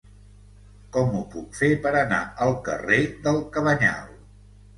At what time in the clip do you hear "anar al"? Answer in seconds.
1.99-2.55